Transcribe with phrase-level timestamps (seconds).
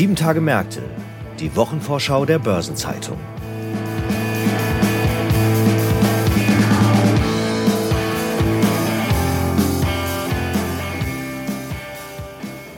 [0.00, 0.80] Sieben Tage Märkte,
[1.40, 3.18] die Wochenvorschau der Börsenzeitung.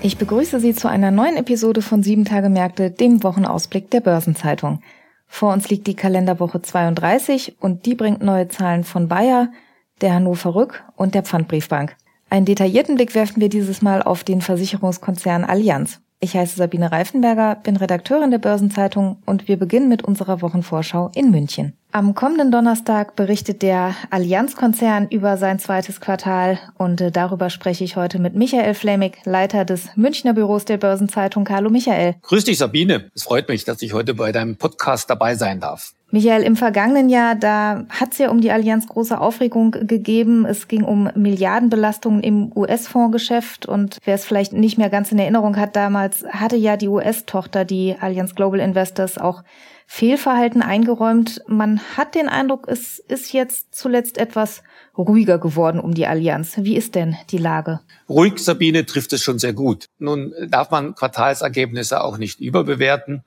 [0.01, 4.83] Ich begrüße Sie zu einer neuen Episode von Sieben Tage Märkte, dem Wochenausblick der Börsenzeitung.
[5.29, 9.53] Vor uns liegt die Kalenderwoche 32 und die bringt neue Zahlen von Bayer,
[10.01, 11.95] der Hannover Rück und der Pfandbriefbank.
[12.31, 16.02] Einen detaillierten Blick werfen wir dieses Mal auf den Versicherungskonzern Allianz.
[16.25, 21.33] Ich heiße Sabine Reifenberger, bin Redakteurin der Börsenzeitung und wir beginnen mit unserer Wochenvorschau in
[21.33, 21.73] München.
[21.91, 27.97] Am kommenden Donnerstag berichtet der Allianz-Konzern über sein zweites Quartal und äh, darüber spreche ich
[27.97, 31.49] heute mit Michael Flemig, Leiter des Münchner Büros der Börsenzeitung.
[31.49, 32.15] Hallo Michael.
[32.23, 33.11] Grüß dich Sabine.
[33.17, 35.93] Es freut mich, dass ich heute bei deinem Podcast dabei sein darf.
[36.15, 40.45] Michael, im vergangenen Jahr, da hat es ja um die Allianz große Aufregung gegeben.
[40.45, 45.57] Es ging um Milliardenbelastungen im US-Fondsgeschäft und wer es vielleicht nicht mehr ganz in Erinnerung
[45.57, 49.43] hat, damals hatte ja die US-Tochter, die Allianz Global Investors, auch
[49.87, 51.43] Fehlverhalten eingeräumt.
[51.47, 54.63] Man hat den Eindruck, es ist jetzt zuletzt etwas
[54.97, 56.57] ruhiger geworden um die Allianz.
[56.59, 57.81] Wie ist denn die Lage?
[58.07, 59.87] Ruhig, Sabine, trifft es schon sehr gut.
[59.99, 63.25] Nun darf man Quartalsergebnisse auch nicht überbewerten.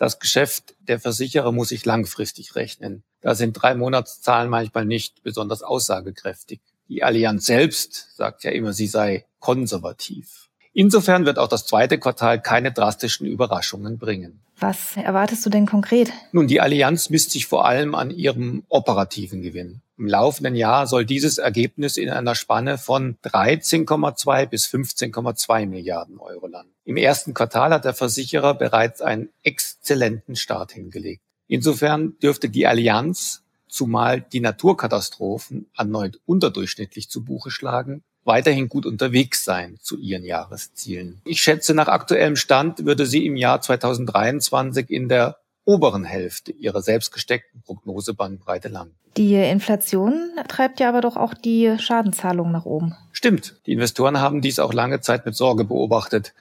[0.00, 3.02] Das Geschäft der Versicherer muss sich langfristig rechnen.
[3.20, 6.62] Da sind drei Monatszahlen manchmal nicht besonders aussagekräftig.
[6.88, 10.48] Die Allianz selbst sagt ja immer, sie sei konservativ.
[10.80, 14.40] Insofern wird auch das zweite Quartal keine drastischen Überraschungen bringen.
[14.58, 16.10] Was erwartest du denn konkret?
[16.32, 19.82] Nun, die Allianz misst sich vor allem an ihrem operativen Gewinn.
[19.98, 26.46] Im laufenden Jahr soll dieses Ergebnis in einer Spanne von 13,2 bis 15,2 Milliarden Euro
[26.46, 26.72] landen.
[26.86, 31.20] Im ersten Quartal hat der Versicherer bereits einen exzellenten Start hingelegt.
[31.46, 39.44] Insofern dürfte die Allianz, zumal die Naturkatastrophen erneut unterdurchschnittlich zu Buche schlagen, weiterhin gut unterwegs
[39.44, 41.20] sein zu ihren Jahreszielen.
[41.24, 46.82] Ich schätze, nach aktuellem Stand würde sie im Jahr 2023 in der oberen Hälfte ihrer
[46.82, 48.94] selbstgesteckten Prognosebandbreite landen.
[49.16, 52.96] Die Inflation treibt ja aber doch auch die Schadenzahlungen nach oben.
[53.12, 53.60] Stimmt.
[53.66, 56.32] Die Investoren haben dies auch lange Zeit mit Sorge beobachtet.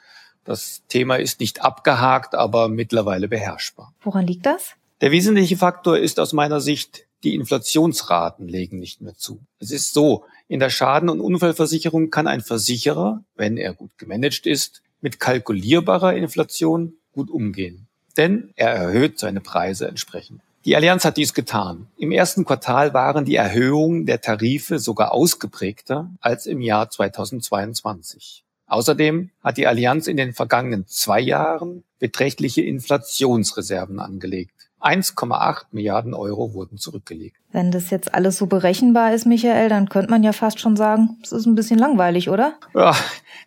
[0.45, 3.93] Das Thema ist nicht abgehakt, aber mittlerweile beherrschbar.
[4.01, 4.75] Woran liegt das?
[5.01, 9.39] Der wesentliche Faktor ist aus meiner Sicht, die Inflationsraten legen nicht mehr zu.
[9.59, 14.45] Es ist so, in der Schaden- und Unfallversicherung kann ein Versicherer, wenn er gut gemanagt
[14.45, 20.41] ist, mit kalkulierbarer Inflation gut umgehen denn er erhöht seine Preise entsprechend.
[20.65, 21.87] Die Allianz hat dies getan.
[21.97, 28.43] Im ersten Quartal waren die Erhöhungen der Tarife sogar ausgeprägter als im Jahr 2022.
[28.67, 34.68] Außerdem hat die Allianz in den vergangenen zwei Jahren beträchtliche Inflationsreserven angelegt.
[34.81, 37.37] 1,8 Milliarden Euro wurden zurückgelegt.
[37.51, 41.17] Wenn das jetzt alles so berechenbar ist, Michael, dann könnte man ja fast schon sagen,
[41.23, 42.57] es ist ein bisschen langweilig, oder?
[42.73, 42.95] Ja,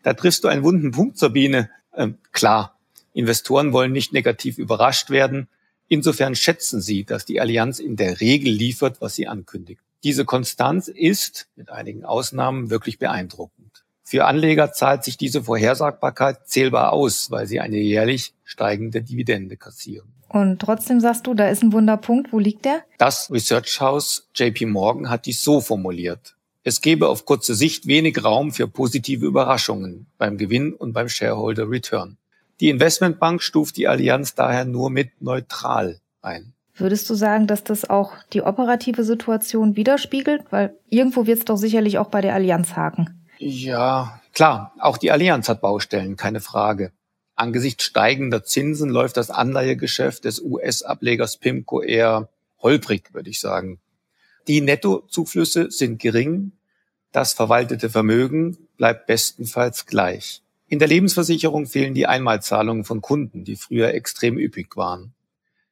[0.02, 1.70] da triffst du einen wunden Punkt, Sabine.
[1.94, 2.78] Ähm, klar,
[3.12, 5.48] Investoren wollen nicht negativ überrascht werden.
[5.88, 9.80] Insofern schätzen sie, dass die Allianz in der Regel liefert, was sie ankündigt.
[10.04, 13.84] Diese Konstanz ist, mit einigen Ausnahmen, wirklich beeindruckend.
[14.02, 20.12] Für Anleger zahlt sich diese Vorhersagbarkeit zählbar aus, weil sie eine jährlich steigende Dividende kassieren.
[20.32, 22.32] Und trotzdem sagst du, da ist ein Wunderpunkt.
[22.32, 22.82] Wo liegt der?
[22.98, 26.36] Das Research House JP Morgan hat dies so formuliert.
[26.64, 31.68] Es gebe auf kurze Sicht wenig Raum für positive Überraschungen beim Gewinn und beim Shareholder
[31.68, 32.16] Return.
[32.60, 36.54] Die Investmentbank stuft die Allianz daher nur mit neutral ein.
[36.74, 40.44] Würdest du sagen, dass das auch die operative Situation widerspiegelt?
[40.50, 43.26] Weil irgendwo wird es doch sicherlich auch bei der Allianz haken.
[43.38, 46.92] Ja, klar, auch die Allianz hat Baustellen, keine Frage.
[47.42, 52.28] Angesichts steigender Zinsen läuft das Anleihegeschäft des US-Ablegers PIMCO eher
[52.60, 53.80] holprig, würde ich sagen.
[54.46, 56.52] Die Nettozuflüsse sind gering,
[57.10, 60.42] das verwaltete Vermögen bleibt bestenfalls gleich.
[60.68, 65.12] In der Lebensversicherung fehlen die Einmalzahlungen von Kunden, die früher extrem üppig waren.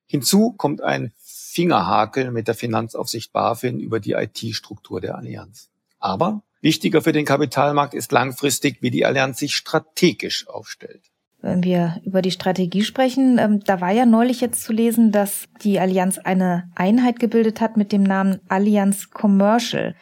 [0.07, 5.71] Hinzu kommt ein Fingerhakel mit der Finanzaufsicht BaFin über die IT-Struktur der Allianz.
[6.01, 11.11] Aber wichtiger für den Kapitalmarkt ist langfristig, wie die Allianz sich strategisch aufstellt.
[11.43, 15.45] Wenn wir über die Strategie sprechen, ähm, da war ja neulich jetzt zu lesen, dass
[15.63, 19.95] die Allianz eine Einheit gebildet hat mit dem Namen Allianz Commercial.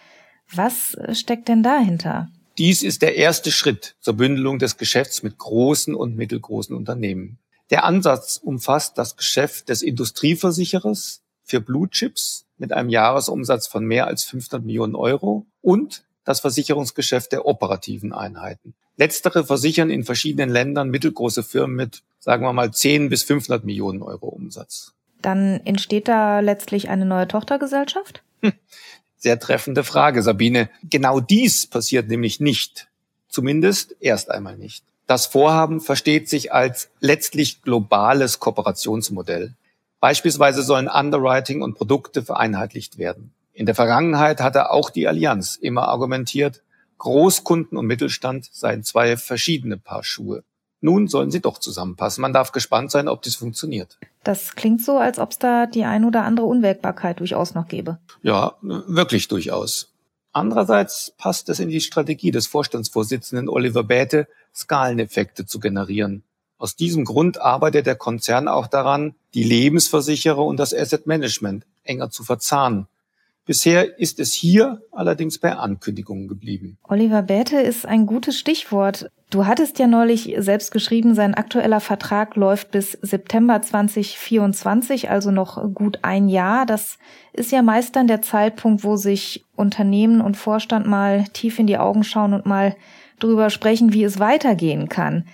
[0.52, 2.28] Was steckt denn dahinter?
[2.58, 7.38] Dies ist der erste Schritt zur Bündelung des Geschäfts mit großen und mittelgroßen Unternehmen.
[7.70, 14.06] Der Ansatz umfasst das Geschäft des Industrieversicherers für Blue Chips mit einem Jahresumsatz von mehr
[14.08, 18.74] als 500 Millionen Euro und das Versicherungsgeschäft der operativen Einheiten.
[18.98, 24.02] Letztere versichern in verschiedenen Ländern mittelgroße Firmen mit, sagen wir mal, 10 bis 500 Millionen
[24.02, 24.92] Euro Umsatz.
[25.22, 28.22] Dann entsteht da letztlich eine neue Tochtergesellschaft?
[28.42, 28.52] Hm.
[29.16, 30.68] Sehr treffende Frage, Sabine.
[30.82, 32.88] Genau dies passiert nämlich nicht.
[33.28, 34.84] Zumindest erst einmal nicht.
[35.06, 39.54] Das Vorhaben versteht sich als letztlich globales Kooperationsmodell.
[40.00, 43.32] Beispielsweise sollen Underwriting und Produkte vereinheitlicht werden.
[43.54, 46.62] In der Vergangenheit hatte auch die Allianz immer argumentiert,
[46.98, 50.44] Großkunden und Mittelstand seien zwei verschiedene Paar Schuhe.
[50.80, 52.22] Nun sollen sie doch zusammenpassen.
[52.22, 53.98] Man darf gespannt sein, ob dies funktioniert.
[54.22, 57.98] Das klingt so, als ob es da die ein oder andere Unwägbarkeit durchaus noch gäbe.
[58.22, 59.92] Ja, wirklich durchaus.
[60.32, 66.22] Andererseits passt es in die Strategie des Vorstandsvorsitzenden Oliver Bäte, Skaleneffekte zu generieren.
[66.58, 72.10] Aus diesem Grund arbeitet der Konzern auch daran, die Lebensversicherer und das Asset Management enger
[72.10, 72.86] zu verzahnen.
[73.48, 76.76] Bisher ist es hier allerdings bei Ankündigungen geblieben.
[76.86, 79.10] Oliver Bäte ist ein gutes Stichwort.
[79.30, 85.72] Du hattest ja neulich selbst geschrieben, sein aktueller Vertrag läuft bis September 2024, also noch
[85.72, 86.66] gut ein Jahr.
[86.66, 86.98] Das
[87.32, 91.78] ist ja meist dann der Zeitpunkt, wo sich Unternehmen und Vorstand mal tief in die
[91.78, 92.76] Augen schauen und mal
[93.18, 95.26] drüber sprechen, wie es weitergehen kann.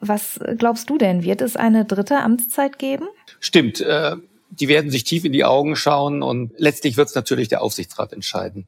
[0.00, 1.24] Was glaubst du denn?
[1.24, 3.06] Wird es eine dritte Amtszeit geben?
[3.40, 3.80] Stimmt.
[3.80, 4.16] Äh
[4.60, 8.12] die werden sich tief in die Augen schauen und letztlich wird es natürlich der Aufsichtsrat
[8.12, 8.66] entscheiden.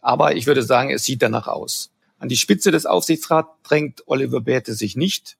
[0.00, 1.90] Aber ich würde sagen, es sieht danach aus.
[2.18, 5.36] An die Spitze des Aufsichtsrats drängt Oliver Bäte sich nicht.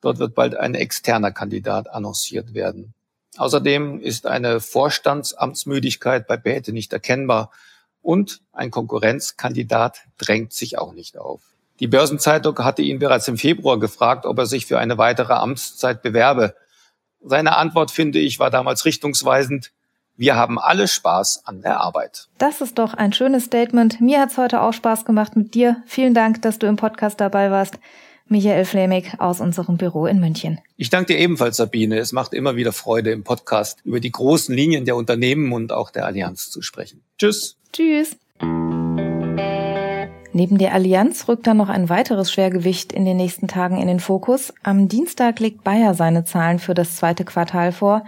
[0.00, 2.94] Dort wird bald ein externer Kandidat annonciert werden.
[3.36, 7.50] Außerdem ist eine Vorstandsamtsmüdigkeit bei Bäte nicht erkennbar
[8.02, 11.42] und ein Konkurrenzkandidat drängt sich auch nicht auf.
[11.80, 16.02] Die Börsenzeitung hatte ihn bereits im Februar gefragt, ob er sich für eine weitere Amtszeit
[16.02, 16.54] bewerbe.
[17.22, 19.72] Seine Antwort, finde ich, war damals richtungsweisend.
[20.16, 22.28] Wir haben alle Spaß an der Arbeit.
[22.38, 24.00] Das ist doch ein schönes Statement.
[24.00, 25.82] Mir hat's heute auch Spaß gemacht mit dir.
[25.86, 27.78] Vielen Dank, dass du im Podcast dabei warst.
[28.26, 30.60] Michael Flemig aus unserem Büro in München.
[30.76, 31.98] Ich danke dir ebenfalls, Sabine.
[31.98, 35.90] Es macht immer wieder Freude, im Podcast über die großen Linien der Unternehmen und auch
[35.90, 37.02] der Allianz zu sprechen.
[37.18, 37.56] Tschüss.
[37.72, 38.16] Tschüss.
[40.32, 43.98] Neben der Allianz rückt dann noch ein weiteres Schwergewicht in den nächsten Tagen in den
[43.98, 44.54] Fokus.
[44.62, 48.04] Am Dienstag legt Bayer seine Zahlen für das zweite Quartal vor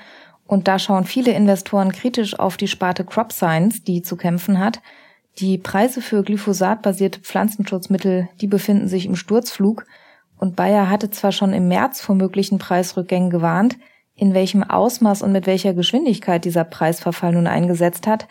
[0.46, 4.80] und da schauen viele Investoren kritisch auf die Sparte Crop Science, die zu kämpfen hat.
[5.38, 9.84] Die Preise für glyphosatbasierte Pflanzenschutzmittel, die befinden sich im Sturzflug
[10.38, 13.78] und Bayer hatte zwar schon im März vor möglichen Preisrückgängen gewarnt,
[14.14, 18.28] in welchem Ausmaß und mit welcher Geschwindigkeit dieser Preisverfall nun eingesetzt hat,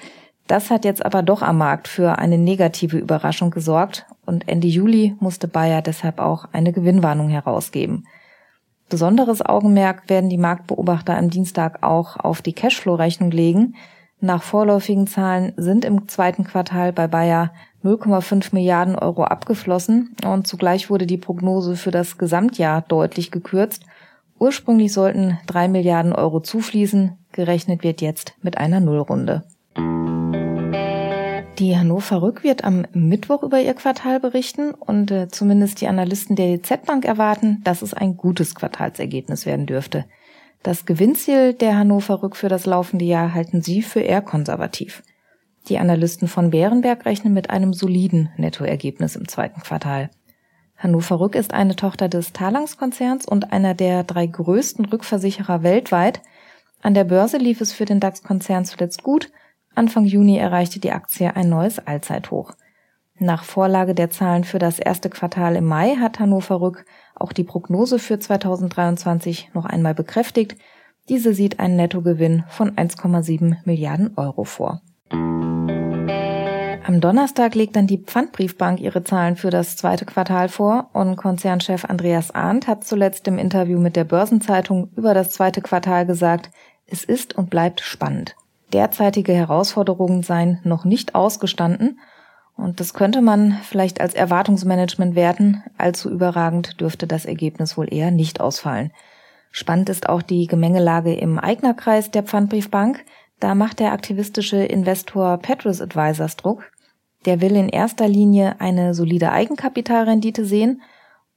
[0.51, 5.15] das hat jetzt aber doch am Markt für eine negative Überraschung gesorgt und Ende Juli
[5.21, 8.05] musste Bayer deshalb auch eine Gewinnwarnung herausgeben.
[8.89, 13.75] Besonderes Augenmerk werden die Marktbeobachter am Dienstag auch auf die Cashflow-Rechnung legen.
[14.19, 17.53] Nach vorläufigen Zahlen sind im zweiten Quartal bei Bayer
[17.85, 23.85] 0,5 Milliarden Euro abgeflossen und zugleich wurde die Prognose für das Gesamtjahr deutlich gekürzt.
[24.37, 29.45] Ursprünglich sollten drei Milliarden Euro zufließen, gerechnet wird jetzt mit einer Nullrunde.
[31.61, 36.35] Die Hannover Rück wird am Mittwoch über ihr Quartal berichten und äh, zumindest die Analysten
[36.35, 40.05] der DZ Bank erwarten, dass es ein gutes Quartalsergebnis werden dürfte.
[40.63, 45.03] Das Gewinnziel der Hannover Rück für das laufende Jahr halten sie für eher konservativ.
[45.69, 50.09] Die Analysten von Bärenberg rechnen mit einem soliden Nettoergebnis im zweiten Quartal.
[50.77, 56.23] Hannover Rück ist eine Tochter des Talangs-Konzerns und einer der drei größten Rückversicherer weltweit.
[56.81, 59.29] An der Börse lief es für den DAX-Konzern zuletzt gut–
[59.73, 62.53] Anfang Juni erreichte die Aktie ein neues Allzeithoch.
[63.17, 66.85] Nach Vorlage der Zahlen für das erste Quartal im Mai hat Hannover Rück
[67.15, 70.55] auch die Prognose für 2023 noch einmal bekräftigt.
[71.07, 74.81] Diese sieht einen Nettogewinn von 1,7 Milliarden Euro vor.
[76.83, 81.85] Am Donnerstag legt dann die Pfandbriefbank ihre Zahlen für das zweite Quartal vor und Konzernchef
[81.85, 86.49] Andreas Arndt hat zuletzt im Interview mit der Börsenzeitung über das zweite Quartal gesagt,
[86.87, 88.35] es ist und bleibt spannend
[88.73, 91.99] derzeitige Herausforderungen seien noch nicht ausgestanden
[92.61, 95.63] und das könnte man vielleicht als Erwartungsmanagement werten.
[95.77, 98.91] Allzu überragend dürfte das Ergebnis wohl eher nicht ausfallen.
[99.51, 103.03] Spannend ist auch die Gemengelage im Eignerkreis der Pfandbriefbank.
[103.39, 106.71] Da macht der aktivistische Investor Petrus Advisors Druck.
[107.25, 110.81] Der will in erster Linie eine solide Eigenkapitalrendite sehen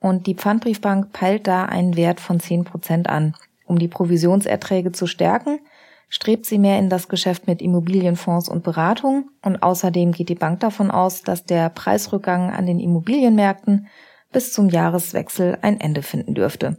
[0.00, 3.34] und die Pfandbriefbank peilt da einen Wert von 10 Prozent an.
[3.64, 5.60] Um die Provisionserträge zu stärken,
[6.08, 10.60] strebt sie mehr in das Geschäft mit Immobilienfonds und Beratung und außerdem geht die Bank
[10.60, 13.88] davon aus, dass der Preisrückgang an den Immobilienmärkten
[14.32, 16.78] bis zum Jahreswechsel ein Ende finden dürfte.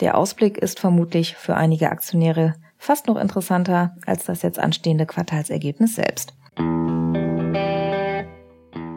[0.00, 5.94] Der Ausblick ist vermutlich für einige Aktionäre fast noch interessanter als das jetzt anstehende Quartalsergebnis
[5.94, 6.34] selbst.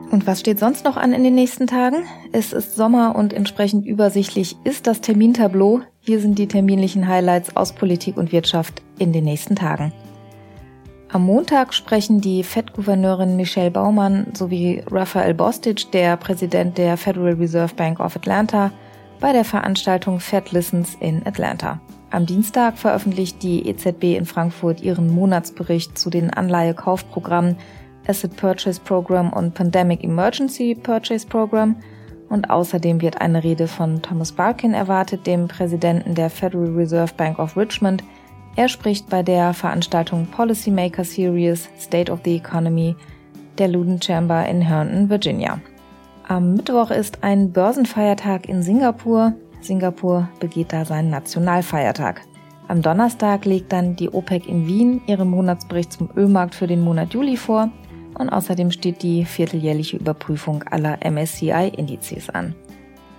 [0.10, 2.06] Und was steht sonst noch an in den nächsten Tagen?
[2.32, 5.82] Es ist Sommer und entsprechend übersichtlich ist das Termintableau.
[6.00, 9.92] Hier sind die terminlichen Highlights aus Politik und Wirtschaft in den nächsten Tagen.
[11.10, 17.76] Am Montag sprechen die Fed-Gouverneurin Michelle Baumann sowie Raphael Bostic, der Präsident der Federal Reserve
[17.76, 18.72] Bank of Atlanta,
[19.20, 21.82] bei der Veranstaltung Fed Listens in Atlanta.
[22.12, 27.58] Am Dienstag veröffentlicht die EZB in Frankfurt ihren Monatsbericht zu den Anleihekaufprogrammen
[28.08, 31.76] Asset Purchase Program und Pandemic Emergency Purchase Program.
[32.30, 37.40] Und außerdem wird eine Rede von Thomas Barkin erwartet, dem Präsidenten der Federal Reserve Bank
[37.40, 38.04] of Richmond.
[38.56, 42.96] Er spricht bei der Veranstaltung Policymaker Series State of the Economy
[43.58, 45.60] der Luden Chamber in Herndon, Virginia.
[46.28, 49.34] Am Mittwoch ist ein Börsenfeiertag in Singapur.
[49.62, 52.22] Singapur begeht da seinen Nationalfeiertag.
[52.68, 57.14] Am Donnerstag legt dann die OPEC in Wien ihren Monatsbericht zum Ölmarkt für den Monat
[57.14, 57.72] Juli vor
[58.18, 62.56] und außerdem steht die vierteljährliche Überprüfung aller MSCI-Indizes an.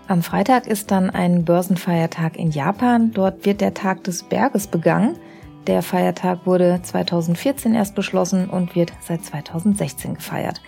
[0.09, 3.13] Am Freitag ist dann ein Börsenfeiertag in Japan.
[3.13, 5.19] Dort wird der Tag des Berges begangen.
[5.67, 10.63] Der Feiertag wurde 2014 erst beschlossen und wird seit 2016 gefeiert.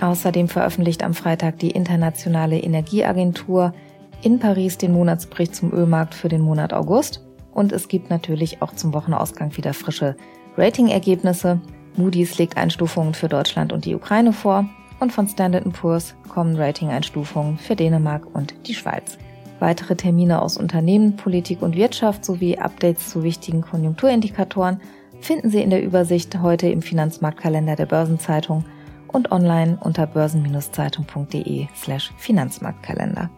[0.00, 3.74] Außerdem veröffentlicht am Freitag die Internationale Energieagentur
[4.22, 7.22] in Paris den Monatsbericht zum Ölmarkt für den Monat August.
[7.52, 10.16] Und es gibt natürlich auch zum Wochenausgang wieder frische
[10.56, 11.60] Ratingergebnisse.
[11.98, 14.64] Moody's legt Einstufungen für Deutschland und die Ukraine vor
[15.00, 19.18] und von Standard Poor's kommen Rating-Einstufungen für Dänemark und die Schweiz.
[19.60, 24.80] Weitere Termine aus Unternehmen, Politik und Wirtschaft sowie Updates zu wichtigen Konjunkturindikatoren
[25.20, 28.64] finden Sie in der Übersicht heute im Finanzmarktkalender der Börsenzeitung
[29.08, 33.30] und online unter börsen-zeitung.de slash Finanzmarktkalender.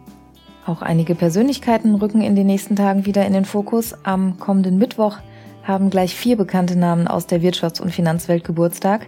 [0.67, 3.95] Auch einige Persönlichkeiten rücken in den nächsten Tagen wieder in den Fokus.
[4.03, 5.17] Am kommenden Mittwoch
[5.71, 9.07] haben gleich vier bekannte Namen aus der Wirtschafts- und Finanzwelt Geburtstag.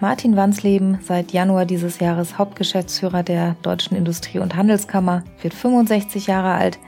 [0.00, 6.52] Martin Wansleben, seit Januar dieses Jahres Hauptgeschäftsführer der Deutschen Industrie- und Handelskammer, wird 65 Jahre
[6.54, 6.78] alt.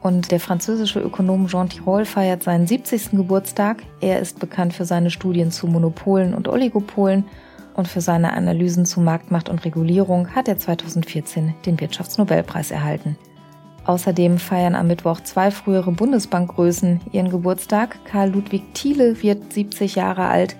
[0.00, 3.10] Und der französische Ökonom Jean Tirole feiert seinen 70.
[3.12, 3.84] Geburtstag.
[4.00, 7.26] Er ist bekannt für seine Studien zu Monopolen und Oligopolen
[7.74, 13.16] und für seine Analysen zu Marktmacht und Regulierung hat er 2014 den Wirtschaftsnobelpreis erhalten.
[13.90, 17.98] Außerdem feiern am Mittwoch zwei frühere Bundesbankgrößen ihren Geburtstag.
[18.04, 20.54] Karl Ludwig Thiele wird 70 Jahre alt.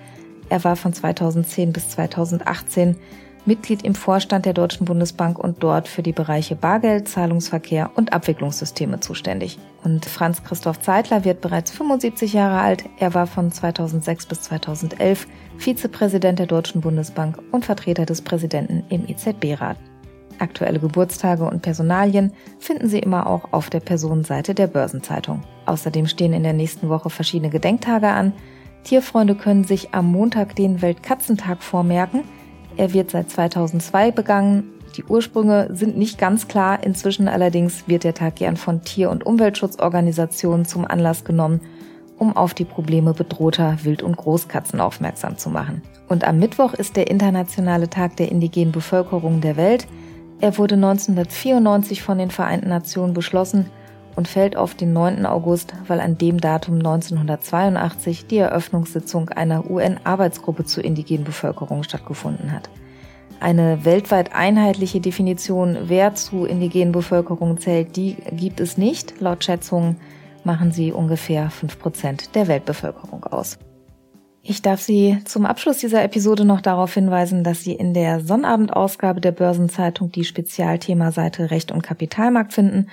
[0.49, 2.97] Er war von 2010 bis 2018
[3.45, 8.99] Mitglied im Vorstand der Deutschen Bundesbank und dort für die Bereiche Bargeld, Zahlungsverkehr und Abwicklungssysteme
[8.99, 9.57] zuständig.
[9.85, 12.83] Und Franz Christoph Zeitler wird bereits 75 Jahre alt.
[12.99, 15.25] Er war von 2006 bis 2011
[15.57, 19.77] Vizepräsident der Deutschen Bundesbank und Vertreter des Präsidenten im EZB-Rat.
[20.41, 25.43] Aktuelle Geburtstage und Personalien finden Sie immer auch auf der Personenseite der Börsenzeitung.
[25.67, 28.33] Außerdem stehen in der nächsten Woche verschiedene Gedenktage an.
[28.83, 32.23] Tierfreunde können sich am Montag den Weltkatzentag vormerken.
[32.75, 34.63] Er wird seit 2002 begangen.
[34.97, 36.83] Die Ursprünge sind nicht ganz klar.
[36.83, 41.61] Inzwischen allerdings wird der Tag gern von Tier- und Umweltschutzorganisationen zum Anlass genommen,
[42.17, 45.83] um auf die Probleme bedrohter Wild- und Großkatzen aufmerksam zu machen.
[46.09, 49.87] Und am Mittwoch ist der Internationale Tag der indigenen Bevölkerung der Welt.
[50.41, 53.69] Er wurde 1994 von den Vereinten Nationen beschlossen
[54.15, 55.27] und fällt auf den 9.
[55.27, 62.71] August, weil an dem Datum 1982 die Eröffnungssitzung einer UN-Arbeitsgruppe zur indigenen Bevölkerung stattgefunden hat.
[63.39, 69.21] Eine weltweit einheitliche Definition, wer zu indigenen Bevölkerung zählt, die gibt es nicht.
[69.21, 69.97] Laut Schätzungen
[70.43, 73.59] machen sie ungefähr 5% der Weltbevölkerung aus.
[74.43, 79.21] Ich darf Sie zum Abschluss dieser Episode noch darauf hinweisen, dass Sie in der Sonnabendausgabe
[79.21, 82.87] der Börsenzeitung die Spezialthemaseite Recht und Kapitalmarkt finden.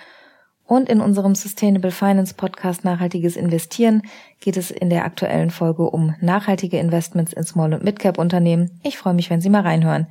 [0.66, 4.02] Und in unserem Sustainable Finance Podcast Nachhaltiges Investieren
[4.40, 8.78] geht es in der aktuellen Folge um nachhaltige Investments in Small- und Midcap Unternehmen.
[8.82, 10.06] Ich freue mich, wenn Sie mal reinhören.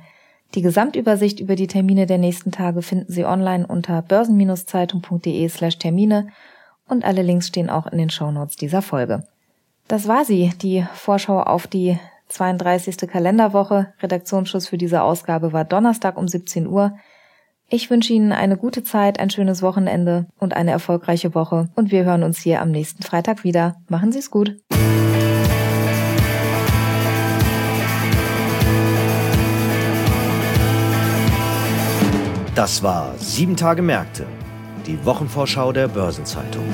[0.56, 6.28] Die Gesamtübersicht über die Termine der nächsten Tage finden Sie online unter börsen-zeitung.de slash Termine
[6.88, 9.22] und alle Links stehen auch in den Shownotes dieser Folge.
[9.88, 13.08] Das war sie, die Vorschau auf die 32.
[13.08, 13.94] Kalenderwoche.
[14.02, 16.92] Redaktionsschluss für diese Ausgabe war Donnerstag um 17 Uhr.
[17.70, 22.04] Ich wünsche Ihnen eine gute Zeit, ein schönes Wochenende und eine erfolgreiche Woche und wir
[22.04, 23.76] hören uns hier am nächsten Freitag wieder.
[23.88, 24.56] Machen Sie es gut.
[32.54, 34.26] Das war Sieben Tage Märkte,
[34.86, 36.64] die Wochenvorschau der Börsenzeitung.